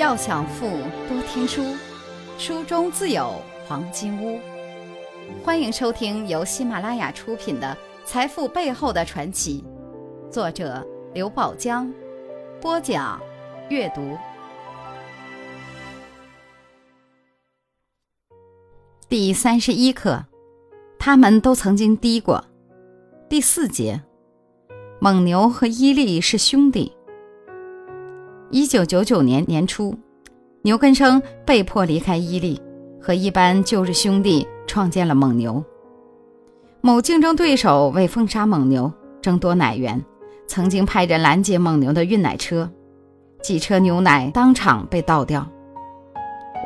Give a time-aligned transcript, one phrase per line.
[0.00, 0.66] 要想富，
[1.10, 1.76] 多听书，
[2.38, 3.34] 书中自有
[3.68, 4.40] 黄金屋。
[5.44, 9.62] 欢迎收听由喜马拉雅出品的《财富背后的传奇》，
[10.32, 10.82] 作者
[11.12, 11.92] 刘宝江，
[12.62, 13.20] 播讲
[13.68, 14.16] 阅读。
[19.06, 20.24] 第三十一课，
[20.98, 22.42] 他们都曾经低过。
[23.28, 24.00] 第四节，
[24.98, 26.90] 蒙牛和伊利是兄弟。
[28.52, 29.96] 一九九九年年初，
[30.62, 32.60] 牛根生被迫离开伊利，
[33.00, 35.64] 和一班旧日兄弟创建了蒙牛。
[36.80, 38.92] 某竞争对手为封杀蒙牛，
[39.22, 40.04] 争夺奶源，
[40.48, 42.68] 曾经派人拦截蒙牛的运奶车，
[43.40, 45.46] 几车牛奶当场被倒掉。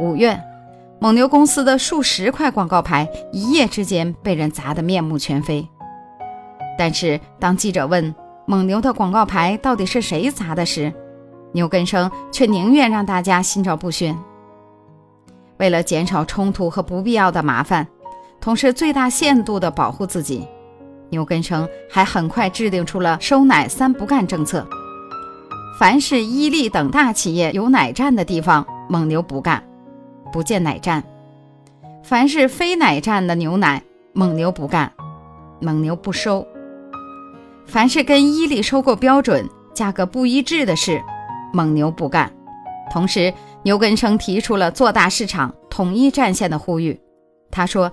[0.00, 0.40] 五月，
[1.00, 5.68] 蒙牛公司的数十块广告牌一夜之间被人砸得面目全非。
[6.78, 8.14] 但是，当记者问
[8.46, 10.90] 蒙牛的广告牌到底是谁砸的时，
[11.54, 14.16] 牛根生却宁愿让大家心照不宣。
[15.58, 17.86] 为了减少冲突和不必要的麻烦，
[18.40, 20.46] 同时最大限度地保护自己，
[21.10, 24.66] 牛根生还很快制定出了收奶三不干政策：
[25.78, 29.62] 凡是伊利等大企业有奶站的地方，蒙牛不干，
[30.32, 31.00] 不建奶站；
[32.02, 33.80] 凡是非奶站的牛奶，
[34.12, 34.92] 蒙牛不干，
[35.60, 36.44] 蒙牛不收；
[37.64, 41.00] 凡是跟伊利收购标准、价格不一致的事，
[41.54, 42.30] 蒙牛不干，
[42.92, 47.00] 同时牛根生提出了做大市场、统一战线的呼吁。
[47.50, 47.90] 他说：“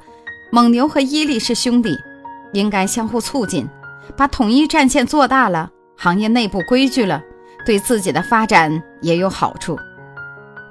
[0.52, 1.96] 蒙牛和伊利是兄弟，
[2.54, 3.68] 应该相互促进，
[4.18, 7.22] 把统一战线做大了，行业内部规矩了，
[7.66, 9.78] 对自己的发展也有好处。”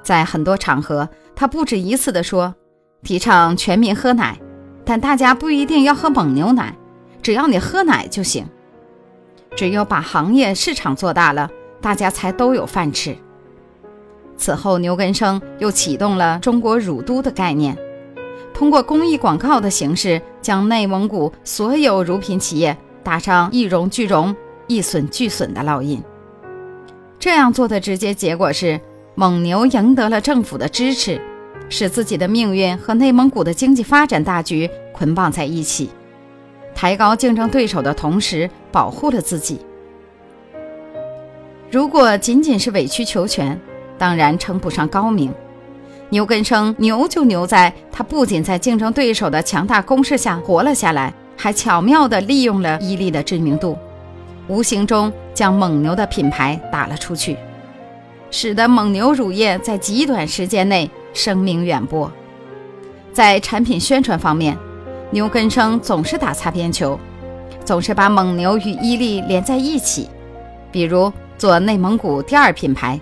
[0.03, 2.53] 在很多场合，他不止一次地说
[3.05, 4.37] ：“提倡全民喝奶，
[4.85, 6.75] 但大家不一定要喝蒙牛奶，
[7.23, 8.45] 只要你喝奶就行。
[9.57, 11.49] 只有把行业市场做大了。”
[11.81, 13.17] 大家才都有饭吃。
[14.37, 17.77] 此后，牛根生又启动了中国乳都的概念，
[18.55, 24.35] 通过公益广告的形式，将内蒙古所有乳品企业打上一荣俱荣、
[24.67, 26.03] 一损俱损的烙印。
[27.19, 28.81] 这样做的直接结果是，
[29.15, 31.21] 蒙牛赢得了政府的支持，
[31.69, 35.91] 使自己的命运和内蒙古的经济发展大局捆绑在一起，
[36.75, 39.61] 抬高竞争对手的同时，保护了自己。
[41.71, 43.57] 如果仅仅是委曲求全，
[43.97, 45.33] 当然称不上高明。
[46.09, 53.79] 牛根生牛就牛在，他不仅在竞争对手的强大攻势下活了下来，还巧妙地利用了伊利的知名度，
[54.49, 57.37] 无形中将蒙牛的品牌打了出去，
[58.33, 62.11] 使得蒙牛乳业在极短时间内声名远播。
[63.13, 64.59] 在产品宣传方面，
[65.13, 66.99] 牛根生总是打擦边球，
[67.65, 70.09] 总是把蒙牛与伊利连在一起，
[70.73, 71.13] 比如。
[71.41, 73.01] 做内蒙古第二品牌，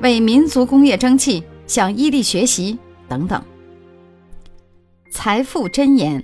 [0.00, 2.78] 为民族工业争气向伊利学习
[3.10, 3.44] 等等。
[5.10, 6.22] 财富箴言：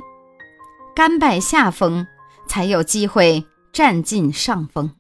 [0.97, 2.07] 甘拜下风，
[2.49, 3.45] 才有机会
[3.75, 4.91] 占尽上风。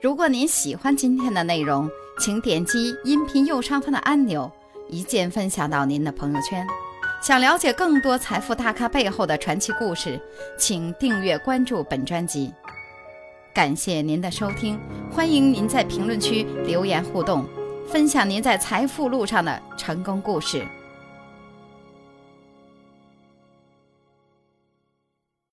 [0.00, 1.90] 如果您喜欢今天的内容，
[2.20, 4.48] 请点击音频右上方的按钮，
[4.88, 6.64] 一键分享到您的朋友圈。
[7.20, 10.20] 想了解更多财富大咖背后的传奇故事，
[10.56, 12.54] 请订阅关注本专辑。
[13.58, 14.78] 感谢您的收听，
[15.10, 17.44] 欢迎您在评论区留言互动，
[17.88, 20.64] 分享您在财富路上的成功故事。